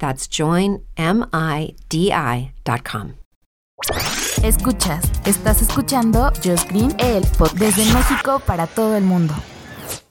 That's 0.00 0.28
joinmidi.com. 0.28 0.80
Escuchas, 4.42 5.04
estás 5.26 5.60
escuchando 5.60 6.32
Just 6.42 6.70
Green, 6.70 6.94
el 6.98 7.22
podcast 7.38 7.58
desde 7.58 7.84
México 7.92 8.42
para 8.46 8.66
todo 8.66 8.96
el 8.96 9.04
mundo. 9.04 9.34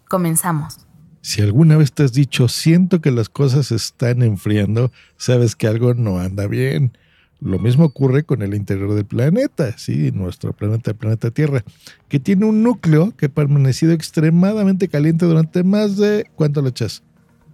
Comenzamos. 0.07 0.77
Si 1.21 1.41
alguna 1.41 1.75
vez 1.77 1.91
te 1.91 2.03
has 2.03 2.13
dicho, 2.13 2.47
siento 2.47 3.01
que 3.01 3.09
las 3.11 3.29
cosas 3.29 3.67
se 3.67 3.75
están 3.75 4.21
enfriando, 4.21 4.91
sabes 5.17 5.55
que 5.55 5.67
algo 5.67 5.95
no 5.95 6.19
anda 6.19 6.45
bien. 6.47 6.95
Lo 7.39 7.57
mismo 7.57 7.85
ocurre 7.85 8.23
con 8.23 8.43
el 8.43 8.53
interior 8.53 8.93
del 8.93 9.05
planeta, 9.05 9.75
sí, 9.77 10.11
nuestro 10.11 10.53
planeta, 10.53 10.91
el 10.91 10.97
planeta 10.97 11.31
Tierra, 11.31 11.63
que 12.07 12.19
tiene 12.19 12.45
un 12.45 12.61
núcleo 12.63 13.15
que 13.17 13.25
ha 13.27 13.29
permanecido 13.29 13.93
extremadamente 13.93 14.87
caliente 14.87 15.25
durante 15.25 15.63
más 15.63 15.97
de, 15.97 16.29
¿cuánto 16.35 16.61
le 16.61 16.69
echas? 16.69 17.01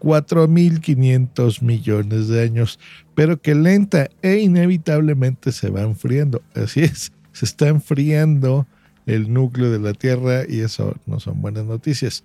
4.500 0.06 1.64
millones 1.64 2.28
de 2.28 2.44
años, 2.44 2.80
pero 3.16 3.42
que 3.42 3.56
lenta 3.56 4.08
e 4.22 4.38
inevitablemente 4.38 5.52
se 5.52 5.72
va 5.72 5.82
enfriando. 5.82 6.44
Así 6.54 6.82
es, 6.82 7.12
se 7.32 7.46
está 7.46 7.70
enfriando 7.70 8.68
el 9.08 9.34
núcleo 9.34 9.72
de 9.72 9.80
la 9.80 9.94
Tierra 9.94 10.44
y 10.48 10.60
eso 10.60 10.96
no 11.08 11.20
son 11.20 11.42
buenas 11.42 11.66
noticias. 11.66 12.24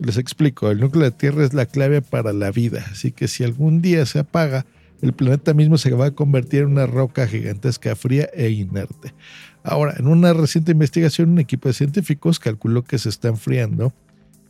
Les 0.00 0.16
explico, 0.16 0.68
el 0.68 0.80
núcleo 0.80 1.04
de 1.04 1.10
la 1.10 1.16
Tierra 1.16 1.44
es 1.44 1.54
la 1.54 1.66
clave 1.66 2.02
para 2.02 2.32
la 2.32 2.50
vida, 2.50 2.84
así 2.90 3.12
que 3.12 3.28
si 3.28 3.44
algún 3.44 3.80
día 3.82 4.04
se 4.04 4.18
apaga, 4.18 4.66
el 5.00 5.12
planeta 5.12 5.54
mismo 5.54 5.78
se 5.78 5.92
va 5.92 6.06
a 6.06 6.10
convertir 6.10 6.62
en 6.62 6.72
una 6.72 6.86
roca 6.86 7.28
gigantesca, 7.28 7.94
fría 7.94 8.28
e 8.34 8.50
inerte. 8.50 9.14
Ahora, 9.62 9.94
en 9.96 10.08
una 10.08 10.32
reciente 10.32 10.72
investigación, 10.72 11.30
un 11.30 11.38
equipo 11.38 11.68
de 11.68 11.74
científicos 11.74 12.40
calculó 12.40 12.82
que 12.82 12.98
se 12.98 13.10
está 13.10 13.28
enfriando 13.28 13.92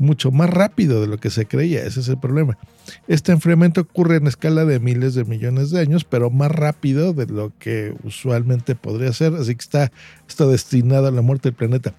mucho 0.02 0.30
más 0.30 0.50
rápido 0.50 1.00
de 1.00 1.06
lo 1.06 1.18
que 1.18 1.30
se 1.30 1.46
creía. 1.46 1.84
Ese 1.84 2.00
es 2.00 2.08
el 2.08 2.18
problema. 2.18 2.58
Este 3.08 3.32
enfriamiento 3.32 3.82
ocurre 3.82 4.16
en 4.16 4.26
escala 4.26 4.64
de 4.64 4.80
miles 4.80 5.14
de 5.14 5.24
millones 5.24 5.70
de 5.70 5.80
años, 5.80 6.04
pero 6.04 6.30
más 6.30 6.50
rápido 6.50 7.12
de 7.14 7.26
lo 7.26 7.52
que 7.58 7.94
usualmente 8.02 8.74
podría 8.74 9.12
ser. 9.12 9.34
Así 9.34 9.54
que 9.54 9.62
está, 9.62 9.92
está 10.28 10.46
destinado 10.46 11.06
a 11.06 11.10
la 11.10 11.22
muerte 11.22 11.48
del 11.48 11.56
planeta. 11.56 11.94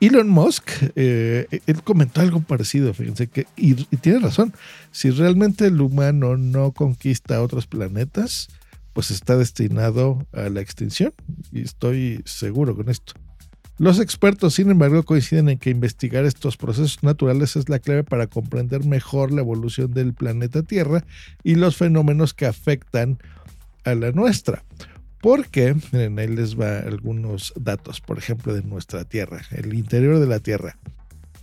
Elon 0.00 0.28
Musk, 0.28 0.68
eh, 0.96 1.46
él 1.66 1.82
comentó 1.84 2.22
algo 2.22 2.40
parecido, 2.40 2.92
fíjense 2.92 3.28
que, 3.28 3.46
y, 3.56 3.74
tiene 3.74 4.18
razón, 4.18 4.52
si 4.90 5.10
realmente 5.10 5.66
el 5.66 5.80
humano 5.80 6.36
no 6.36 6.72
conquista 6.72 7.40
otros 7.40 7.68
planetas, 7.68 8.48
pues 8.94 9.12
está 9.12 9.36
destinado 9.36 10.26
a 10.32 10.48
la 10.48 10.60
extinción. 10.60 11.12
Y 11.52 11.62
estoy 11.62 12.22
seguro 12.24 12.74
con 12.74 12.88
esto. 12.88 13.14
Los 13.82 13.98
expertos, 13.98 14.54
sin 14.54 14.70
embargo, 14.70 15.02
coinciden 15.02 15.48
en 15.48 15.58
que 15.58 15.70
investigar 15.70 16.24
estos 16.24 16.56
procesos 16.56 17.02
naturales 17.02 17.56
es 17.56 17.68
la 17.68 17.80
clave 17.80 18.04
para 18.04 18.28
comprender 18.28 18.84
mejor 18.84 19.32
la 19.32 19.40
evolución 19.40 19.92
del 19.92 20.14
planeta 20.14 20.62
Tierra 20.62 21.04
y 21.42 21.56
los 21.56 21.76
fenómenos 21.78 22.32
que 22.32 22.46
afectan 22.46 23.18
a 23.82 23.96
la 23.96 24.12
nuestra. 24.12 24.62
Porque, 25.20 25.74
miren, 25.90 26.16
ahí 26.20 26.28
les 26.28 26.54
va 26.54 26.78
algunos 26.78 27.54
datos, 27.56 28.00
por 28.00 28.18
ejemplo, 28.18 28.54
de 28.54 28.62
nuestra 28.62 29.04
Tierra, 29.04 29.42
el 29.50 29.74
interior 29.74 30.20
de 30.20 30.28
la 30.28 30.38
Tierra. 30.38 30.78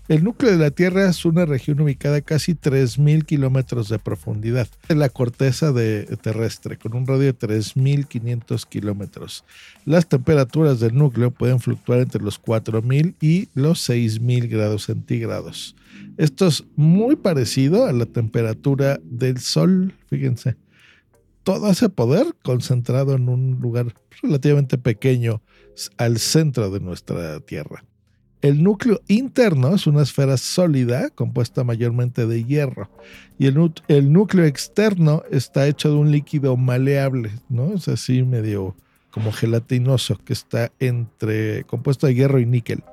El 0.10 0.24
núcleo 0.24 0.52
de 0.52 0.58
la 0.58 0.72
Tierra 0.72 1.08
es 1.08 1.24
una 1.24 1.46
región 1.46 1.80
ubicada 1.82 2.18
a 2.18 2.22
casi 2.22 2.56
3.000 2.56 3.26
kilómetros 3.26 3.90
de 3.90 4.00
profundidad 4.00 4.68
en 4.88 4.98
la 4.98 5.10
corteza 5.10 5.72
de, 5.72 6.06
terrestre, 6.20 6.78
con 6.78 6.96
un 6.96 7.06
radio 7.06 7.26
de 7.26 7.38
3.500 7.38 8.66
kilómetros. 8.68 9.46
Las 9.86 10.10
temperaturas 10.10 10.80
del 10.80 10.96
núcleo 10.96 11.30
pueden 11.30 11.60
fluctuar 11.60 12.00
entre 12.00 12.24
los 12.24 12.42
4.000 12.42 13.14
y 13.22 13.50
los 13.54 13.88
6.000 13.88 14.50
grados 14.50 14.86
centígrados. 14.86 15.76
Esto 16.18 16.48
es 16.48 16.64
muy 16.76 17.16
parecido 17.16 17.86
a 17.86 17.94
la 17.94 18.08
temperatura 18.08 19.00
del 19.04 19.38
Sol, 19.38 19.94
fíjense. 20.10 20.56
Todo 21.44 21.70
ese 21.70 21.88
poder 21.88 22.26
concentrado 22.42 23.14
en 23.14 23.30
un 23.30 23.60
lugar 23.62 23.94
relativamente 24.24 24.80
pequeño 24.80 25.44
al 25.98 26.18
centro 26.18 26.72
de 26.72 26.80
nuestra 26.80 27.40
Tierra. 27.42 27.84
El 28.42 28.64
núcleo 28.64 29.02
interno 29.08 29.76
es 29.76 29.86
una 29.86 30.02
esfera 30.02 30.38
sólida 30.38 31.10
compuesta 31.10 31.66
mayormente 31.66 32.26
de 32.26 32.46
hierro 32.46 32.90
y 33.38 33.48
el, 33.48 34.14
núcleo 34.14 34.46
externo 34.46 35.24
está 35.30 35.68
hecho 35.68 35.90
de 35.90 35.96
un 35.96 36.12
líquido 36.12 36.56
maleable, 36.56 37.32
¿no? 37.50 37.74
Es 37.74 37.90
así 37.90 38.24
medio 38.24 38.76
como 39.12 39.32
gelatinoso 39.32 40.18
que 40.24 40.34
está 40.34 40.72
entre 40.80 41.64
compuesto 41.66 42.08
de 42.08 42.16
hierro 42.16 42.40
y 42.40 42.46
níquel. 42.46 42.84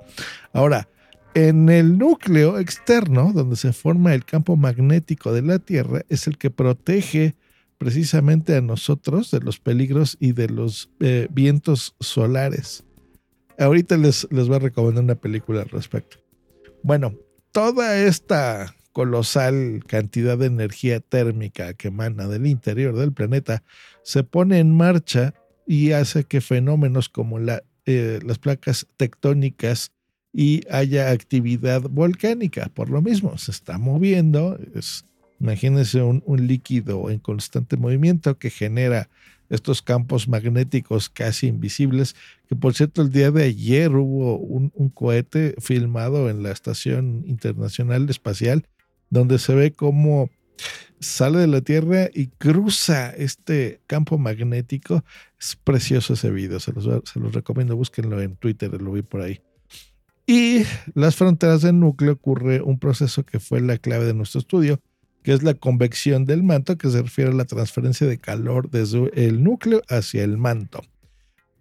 Ahora, 0.52 0.88
en 1.34 1.68
el 1.68 1.98
núcleo 1.98 2.58
externo, 2.58 3.32
donde 3.32 3.56
se 3.56 3.72
forma 3.72 4.14
el 4.14 4.24
campo 4.24 4.56
magnético 4.56 5.32
de 5.32 5.42
la 5.42 5.58
Tierra, 5.58 6.00
es 6.08 6.26
el 6.26 6.38
que 6.38 6.50
protege 6.50 7.34
precisamente 7.76 8.56
a 8.56 8.62
nosotros 8.62 9.30
de 9.30 9.40
los 9.40 9.60
peligros 9.60 10.16
y 10.18 10.32
de 10.32 10.48
los 10.48 10.88
eh, 11.00 11.28
vientos 11.30 11.94
solares. 12.00 12.85
Ahorita 13.58 13.96
les, 13.96 14.26
les 14.30 14.48
voy 14.48 14.56
a 14.56 14.60
recomendar 14.60 15.04
una 15.04 15.14
película 15.14 15.62
al 15.62 15.68
respecto. 15.68 16.18
Bueno, 16.82 17.14
toda 17.52 17.96
esta 17.98 18.74
colosal 18.92 19.82
cantidad 19.86 20.38
de 20.38 20.46
energía 20.46 21.00
térmica 21.00 21.74
que 21.74 21.88
emana 21.88 22.28
del 22.28 22.46
interior 22.46 22.96
del 22.96 23.12
planeta 23.12 23.62
se 24.02 24.24
pone 24.24 24.58
en 24.58 24.74
marcha 24.74 25.34
y 25.66 25.92
hace 25.92 26.24
que 26.24 26.40
fenómenos 26.40 27.08
como 27.10 27.38
eh, 27.38 28.20
las 28.24 28.38
placas 28.38 28.86
tectónicas 28.96 29.92
y 30.32 30.62
haya 30.70 31.10
actividad 31.10 31.82
volcánica. 31.82 32.70
Por 32.72 32.88
lo 32.88 33.02
mismo, 33.02 33.36
se 33.36 33.50
está 33.50 33.76
moviendo. 33.76 34.58
Imagínense 35.40 36.02
un 36.02 36.46
líquido 36.46 37.10
en 37.10 37.18
constante 37.18 37.76
movimiento 37.76 38.38
que 38.38 38.48
genera 38.48 39.10
estos 39.50 39.82
campos 39.82 40.28
magnéticos 40.28 41.08
casi 41.08 41.48
invisibles, 41.48 42.14
que 42.48 42.56
por 42.56 42.74
cierto 42.74 43.02
el 43.02 43.10
día 43.10 43.30
de 43.30 43.44
ayer 43.44 43.94
hubo 43.94 44.38
un, 44.38 44.70
cohete 44.90 45.54
filmado 45.58 46.30
en 46.30 46.42
la 46.42 46.50
Estación 46.50 47.24
Internacional 47.26 48.08
Espacial, 48.08 48.66
donde 49.10 49.38
se 49.38 49.54
ve 49.54 49.72
cómo 49.72 50.30
sale 51.00 51.38
de 51.38 51.46
la 51.46 51.60
Tierra 51.60 52.08
y 52.12 52.28
cruza 52.28 53.10
este 53.10 53.80
campo 53.86 54.18
magnético. 54.18 55.04
Es 55.38 55.56
precioso 55.56 56.14
ese 56.14 56.30
video, 56.30 56.60
se 56.60 56.72
los, 56.72 56.84
se 56.84 57.20
los 57.20 57.32
recomiendo, 57.32 57.76
búsquenlo 57.76 58.20
en 58.22 58.36
Twitter, 58.36 58.80
lo 58.80 58.92
vi 58.92 59.02
por 59.02 59.20
ahí. 59.20 59.40
Y 60.26 60.64
las 60.94 61.14
fronteras 61.14 61.62
del 61.62 61.78
núcleo 61.78 62.12
ocurre 62.12 62.60
un 62.60 62.80
proceso 62.80 63.24
que 63.24 63.38
fue 63.38 63.60
la 63.60 63.78
clave 63.78 64.06
de 64.06 64.14
nuestro 64.14 64.40
estudio, 64.40 64.80
que 65.26 65.32
es 65.32 65.42
la 65.42 65.54
convección 65.54 66.24
del 66.24 66.44
manto, 66.44 66.78
que 66.78 66.88
se 66.88 67.02
refiere 67.02 67.32
a 67.32 67.34
la 67.34 67.46
transferencia 67.46 68.06
de 68.06 68.16
calor 68.16 68.70
desde 68.70 69.10
el 69.26 69.42
núcleo 69.42 69.82
hacia 69.88 70.22
el 70.22 70.38
manto. 70.38 70.84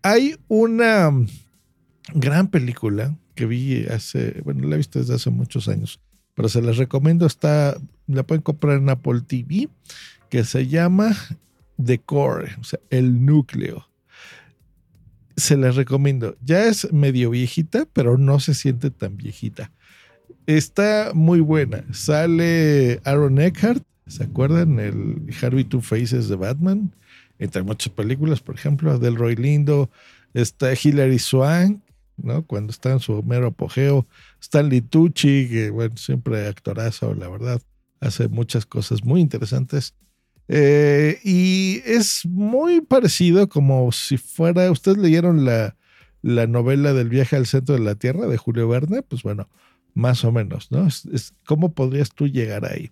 Hay 0.03 0.37
una 0.47 1.11
gran 2.13 2.49
película 2.49 3.17
que 3.33 3.47
vi 3.47 3.87
hace, 3.87 4.39
bueno, 4.43 4.67
la 4.67 4.75
he 4.75 4.77
visto 4.77 4.99
desde 4.99 5.15
hace 5.15 5.31
muchos 5.31 5.67
años, 5.67 5.99
pero 6.35 6.47
se 6.47 6.61
las 6.61 6.77
recomiendo, 6.77 7.25
está, 7.25 7.75
la 8.05 8.21
pueden 8.21 8.43
comprar 8.43 8.77
en 8.77 8.87
Apple 8.87 9.21
TV, 9.21 9.67
que 10.29 10.43
se 10.43 10.67
llama 10.67 11.15
The 11.83 11.97
Core, 12.01 12.51
o 12.61 12.63
sea, 12.63 12.79
el 12.91 13.25
núcleo. 13.25 13.89
Se 15.37 15.57
las 15.57 15.75
recomiendo. 15.75 16.37
Ya 16.45 16.65
es 16.65 16.93
medio 16.93 17.31
viejita, 17.31 17.87
pero 17.93 18.19
no 18.19 18.39
se 18.39 18.53
siente 18.53 18.91
tan 18.91 19.17
viejita. 19.17 19.71
Está 20.47 21.11
muy 21.13 21.39
buena. 21.39 21.83
Sale 21.91 23.01
Aaron 23.03 23.39
Eckhart, 23.39 23.83
¿se 24.05 24.23
acuerdan? 24.23 24.79
El 24.79 25.33
Harvey 25.41 25.63
Two 25.63 25.81
Faces 25.81 26.29
de 26.29 26.35
Batman. 26.35 26.93
Entre 27.39 27.63
muchas 27.63 27.91
películas, 27.91 28.39
por 28.41 28.55
ejemplo, 28.55 28.97
Del 28.99 29.15
Roy 29.15 29.35
Lindo, 29.35 29.89
Está 30.33 30.73
Hilary 30.73 31.19
Swank, 31.19 31.81
¿no? 32.17 32.45
Cuando 32.45 32.71
está 32.71 32.91
en 32.91 32.99
su 32.99 33.23
mero 33.23 33.47
apogeo. 33.47 34.05
Stanley 34.41 34.81
Tucci, 34.81 35.47
que 35.49 35.69
bueno, 35.69 35.97
siempre 35.97 36.47
actorazo, 36.47 37.13
la 37.13 37.27
verdad. 37.29 37.61
Hace 37.99 38.27
muchas 38.27 38.65
cosas 38.65 39.03
muy 39.03 39.21
interesantes. 39.21 39.95
Eh, 40.47 41.19
y 41.23 41.81
es 41.85 42.25
muy 42.25 42.81
parecido 42.81 43.49
como 43.49 43.91
si 43.91 44.17
fuera, 44.17 44.69
ustedes 44.69 44.97
leyeron 44.97 45.43
la, 45.43 45.75
la 46.21 46.45
novela 46.45 46.93
del 46.93 47.09
viaje 47.09 47.35
al 47.35 47.47
centro 47.47 47.75
de 47.75 47.81
la 47.81 47.95
Tierra 47.95 48.27
de 48.27 48.37
Julio 48.37 48.67
Verne, 48.67 49.01
pues 49.01 49.23
bueno, 49.23 49.49
más 49.95 50.23
o 50.23 50.31
menos, 50.31 50.71
¿no? 50.71 50.85
Es, 50.85 51.33
¿Cómo 51.45 51.73
podrías 51.73 52.11
tú 52.11 52.27
llegar 52.27 52.65
ahí? 52.65 52.91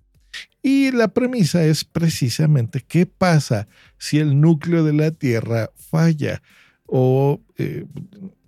Y 0.63 0.91
la 0.91 1.09
premisa 1.09 1.63
es 1.63 1.83
precisamente 1.83 2.81
qué 2.88 3.05
pasa 3.05 3.67
si 4.00 4.17
el 4.17 4.41
núcleo 4.41 4.83
de 4.83 4.94
la 4.94 5.11
Tierra 5.11 5.69
falla 5.75 6.41
o 6.88 7.39
eh, 7.57 7.85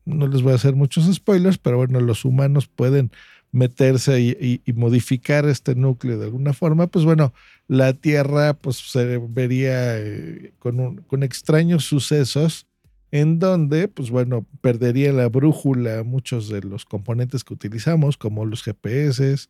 no 0.05 0.27
les 0.27 0.41
voy 0.41 0.53
a 0.53 0.55
hacer 0.55 0.75
muchos 0.75 1.13
spoilers, 1.13 1.57
pero 1.57 1.77
bueno, 1.77 1.99
los 1.99 2.25
humanos 2.25 2.67
pueden 2.67 3.11
meterse 3.51 4.19
y, 4.19 4.61
modificar 4.73 5.45
este 5.45 5.75
núcleo 5.75 6.17
de 6.17 6.25
alguna 6.25 6.53
forma, 6.53 6.87
pues 6.87 7.05
bueno, 7.05 7.33
la 7.67 7.93
Tierra 7.93 8.53
pues 8.53 8.77
se 8.77 9.17
vería 9.17 9.97
eh, 9.97 10.53
con, 10.59 10.97
con 11.03 11.23
extraños 11.23 11.85
sucesos 11.85 12.67
en 13.11 13.39
donde, 13.39 13.87
pues 13.87 14.09
bueno, 14.09 14.45
perdería 14.61 15.11
la 15.13 15.29
brújula 15.29 16.03
muchos 16.03 16.49
de 16.49 16.61
los 16.61 16.85
componentes 16.85 17.43
que 17.43 17.53
utilizamos, 17.53 18.17
como 18.17 18.45
los 18.45 18.63
GPS, 18.63 19.47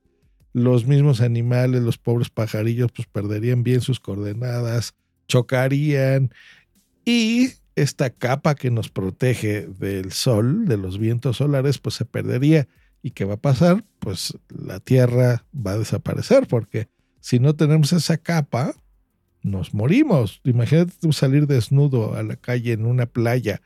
los 0.54 0.86
mismos 0.86 1.22
animales, 1.22 1.82
los 1.82 1.98
pobres 1.98 2.30
pajarillos, 2.30 2.92
pues 2.92 3.08
perderían 3.08 3.64
bien 3.64 3.82
sus 3.82 4.00
coordenadas, 4.00 4.94
chocarían 5.28 6.32
y 7.06 7.50
esta 7.76 8.10
capa 8.10 8.56
que 8.56 8.72
nos 8.72 8.90
protege 8.90 9.68
del 9.68 10.12
sol, 10.12 10.66
de 10.66 10.78
los 10.78 10.98
vientos 10.98 11.38
solares, 11.38 11.78
pues 11.78 11.96
se 11.96 12.06
perdería. 12.06 12.68
¿Y 13.02 13.12
qué 13.12 13.26
va 13.26 13.36
a 13.36 13.42
pasar? 13.42 13.84
Pues 14.00 14.38
la 14.50 14.80
Tierra 14.80 15.46
va 15.56 15.72
a 15.72 15.78
desaparecer 15.78 16.48
porque 16.48 16.88
si 17.20 17.40
no 17.40 17.56
tenemos 17.56 17.94
esa 17.94 18.18
capa, 18.18 18.74
nos 19.46 19.74
morimos. 19.74 20.42
Imagínate 20.44 20.94
salir 21.14 21.48
desnudo 21.48 22.16
a 22.16 22.24
la 22.24 22.36
calle 22.36 22.74
en 22.74 22.86
una 22.86 23.06
playa 23.06 23.62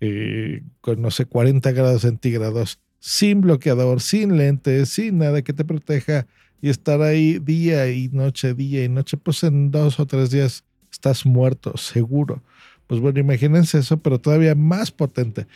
eh, 0.00 0.62
con, 0.80 1.02
no 1.02 1.10
sé, 1.10 1.26
40 1.26 1.70
grados 1.72 2.02
centígrados, 2.02 2.80
sin 2.98 3.42
bloqueador, 3.42 4.00
sin 4.00 4.36
lentes, 4.36 4.88
sin 4.88 5.18
nada 5.18 5.42
que 5.42 5.52
te 5.52 5.64
proteja 5.64 6.26
y 6.60 6.70
estar 6.70 7.02
ahí 7.02 7.38
día 7.38 7.90
y 7.90 8.08
noche, 8.08 8.54
día 8.54 8.84
y 8.84 8.88
noche, 8.88 9.16
pues 9.16 9.44
en 9.44 9.70
dos 9.70 10.00
o 10.00 10.06
tres 10.06 10.30
días 10.30 10.64
estás 10.90 11.26
muerto, 11.26 11.76
seguro. 11.76 12.42
Pues 12.86 13.00
bueno, 13.00 13.20
imagínense 13.20 13.78
eso, 13.78 13.98
pero 13.98 14.18
todavía 14.18 14.54
más 14.54 14.90
potente. 14.90 15.46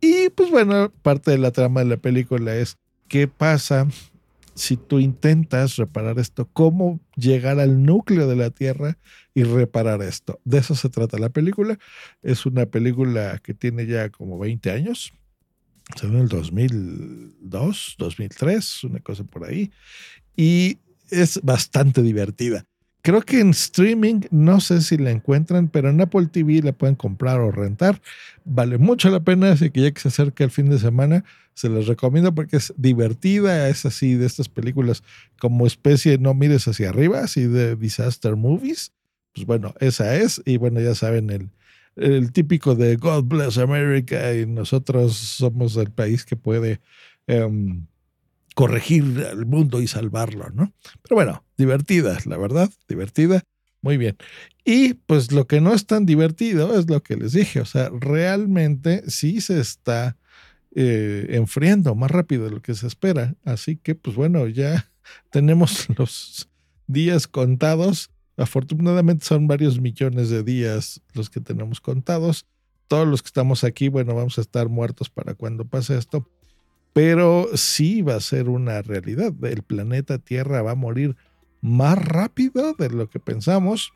Y 0.00 0.30
pues 0.30 0.50
bueno, 0.50 0.90
parte 1.02 1.30
de 1.30 1.38
la 1.38 1.50
trama 1.50 1.80
de 1.80 1.90
la 1.90 1.96
película 1.98 2.56
es 2.56 2.78
qué 3.08 3.28
pasa 3.28 3.86
si 4.54 4.76
tú 4.76 5.00
intentas 5.00 5.76
reparar 5.76 6.18
esto, 6.18 6.48
cómo 6.52 7.00
llegar 7.16 7.58
al 7.58 7.82
núcleo 7.82 8.28
de 8.28 8.36
la 8.36 8.50
Tierra 8.50 8.98
y 9.34 9.42
reparar 9.42 10.02
esto. 10.02 10.40
De 10.44 10.58
eso 10.58 10.74
se 10.74 10.88
trata 10.88 11.18
la 11.18 11.30
película. 11.30 11.78
Es 12.22 12.46
una 12.46 12.66
película 12.66 13.40
que 13.42 13.54
tiene 13.54 13.86
ya 13.86 14.10
como 14.10 14.38
20 14.38 14.70
años. 14.70 15.12
Se 15.96 16.06
en 16.06 16.16
el 16.16 16.28
2002, 16.28 17.96
2003, 17.98 18.84
una 18.84 19.00
cosa 19.00 19.24
por 19.24 19.44
ahí. 19.44 19.70
Y 20.36 20.78
es 21.10 21.40
bastante 21.42 22.02
divertida. 22.02 22.64
Creo 23.04 23.20
que 23.20 23.38
en 23.38 23.50
streaming, 23.50 24.22
no 24.30 24.62
sé 24.62 24.80
si 24.80 24.96
la 24.96 25.10
encuentran, 25.10 25.68
pero 25.68 25.90
en 25.90 26.00
Apple 26.00 26.26
TV 26.32 26.62
la 26.62 26.72
pueden 26.72 26.96
comprar 26.96 27.38
o 27.38 27.52
rentar. 27.52 28.00
Vale 28.46 28.78
mucho 28.78 29.10
la 29.10 29.20
pena, 29.20 29.52
así 29.52 29.70
que 29.70 29.82
ya 29.82 29.90
que 29.90 30.00
se 30.00 30.08
acerca 30.08 30.42
el 30.42 30.50
fin 30.50 30.70
de 30.70 30.78
semana, 30.78 31.22
se 31.52 31.68
les 31.68 31.86
recomiendo 31.86 32.34
porque 32.34 32.56
es 32.56 32.72
divertida, 32.78 33.68
es 33.68 33.84
así 33.84 34.14
de 34.14 34.24
estas 34.24 34.48
películas 34.48 35.02
como 35.38 35.66
especie 35.66 36.16
no 36.16 36.32
mires 36.32 36.66
hacia 36.66 36.88
arriba, 36.88 37.20
así 37.20 37.44
de 37.46 37.76
disaster 37.76 38.36
movies. 38.36 38.90
Pues 39.34 39.46
bueno, 39.46 39.74
esa 39.80 40.16
es. 40.16 40.40
Y 40.46 40.56
bueno, 40.56 40.80
ya 40.80 40.94
saben, 40.94 41.28
el, 41.28 41.50
el 41.96 42.32
típico 42.32 42.74
de 42.74 42.96
God 42.96 43.24
bless 43.24 43.58
America 43.58 44.32
y 44.32 44.46
nosotros 44.46 45.14
somos 45.14 45.76
el 45.76 45.90
país 45.90 46.24
que 46.24 46.36
puede 46.36 46.80
em, 47.26 47.86
corregir 48.54 49.26
al 49.30 49.46
mundo 49.46 49.82
y 49.82 49.88
salvarlo, 49.88 50.48
¿no? 50.50 50.72
Pero 51.02 51.16
bueno, 51.16 51.44
divertida, 51.58 52.18
la 52.24 52.38
verdad, 52.38 52.70
divertida. 52.88 53.42
Muy 53.82 53.98
bien. 53.98 54.16
Y 54.64 54.94
pues 54.94 55.30
lo 55.32 55.46
que 55.46 55.60
no 55.60 55.74
es 55.74 55.86
tan 55.86 56.06
divertido 56.06 56.78
es 56.78 56.88
lo 56.88 57.02
que 57.02 57.16
les 57.16 57.32
dije, 57.32 57.60
o 57.60 57.66
sea, 57.66 57.90
realmente 57.90 59.02
sí 59.10 59.42
se 59.42 59.60
está 59.60 60.16
eh, 60.74 61.26
enfriando 61.30 61.94
más 61.94 62.10
rápido 62.10 62.44
de 62.44 62.52
lo 62.52 62.62
que 62.62 62.74
se 62.74 62.86
espera. 62.86 63.34
Así 63.44 63.76
que 63.76 63.94
pues 63.94 64.16
bueno, 64.16 64.46
ya 64.46 64.90
tenemos 65.30 65.86
los 65.98 66.48
días 66.86 67.26
contados. 67.26 68.10
Afortunadamente 68.36 69.24
son 69.26 69.46
varios 69.46 69.80
millones 69.80 70.30
de 70.30 70.42
días 70.42 71.02
los 71.12 71.28
que 71.28 71.40
tenemos 71.40 71.80
contados. 71.80 72.46
Todos 72.88 73.06
los 73.06 73.22
que 73.22 73.28
estamos 73.28 73.64
aquí, 73.64 73.88
bueno, 73.88 74.14
vamos 74.14 74.38
a 74.38 74.40
estar 74.40 74.68
muertos 74.68 75.10
para 75.10 75.34
cuando 75.34 75.64
pase 75.64 75.96
esto 75.96 76.28
pero 76.94 77.48
sí 77.56 78.02
va 78.02 78.14
a 78.14 78.20
ser 78.20 78.48
una 78.48 78.80
realidad. 78.80 79.34
El 79.42 79.62
planeta 79.62 80.18
Tierra 80.18 80.62
va 80.62 80.70
a 80.70 80.76
morir 80.76 81.16
más 81.60 81.98
rápido 81.98 82.72
de 82.74 82.88
lo 82.88 83.10
que 83.10 83.18
pensamos 83.18 83.92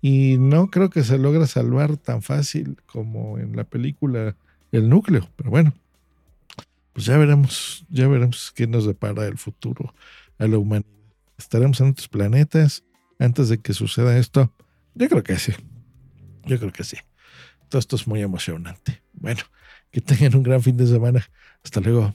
y 0.00 0.38
no 0.38 0.70
creo 0.70 0.88
que 0.88 1.02
se 1.02 1.18
logre 1.18 1.46
salvar 1.48 1.96
tan 1.96 2.22
fácil 2.22 2.78
como 2.86 3.38
en 3.38 3.56
la 3.56 3.64
película 3.64 4.36
El 4.70 4.88
núcleo. 4.88 5.28
Pero 5.34 5.50
bueno, 5.50 5.74
pues 6.92 7.06
ya 7.06 7.18
veremos, 7.18 7.84
ya 7.90 8.06
veremos 8.06 8.52
qué 8.54 8.68
nos 8.68 8.86
depara 8.86 9.26
el 9.26 9.38
futuro 9.38 9.92
a 10.38 10.46
la 10.46 10.56
humanidad. 10.56 10.88
¿Estaremos 11.36 11.80
en 11.80 11.90
otros 11.90 12.08
planetas 12.08 12.84
antes 13.18 13.48
de 13.48 13.58
que 13.58 13.74
suceda 13.74 14.16
esto? 14.18 14.52
Yo 14.94 15.08
creo 15.08 15.24
que 15.24 15.36
sí. 15.36 15.52
Yo 16.44 16.60
creo 16.60 16.72
que 16.72 16.84
sí. 16.84 16.96
Todo 17.68 17.80
esto 17.80 17.96
es 17.96 18.06
muy 18.06 18.22
emocionante. 18.22 19.02
Bueno, 19.14 19.42
que 19.90 20.00
tengan 20.00 20.36
un 20.36 20.44
gran 20.44 20.62
fin 20.62 20.76
de 20.76 20.86
semana. 20.86 21.28
Hasta 21.64 21.80
luego 21.80 22.14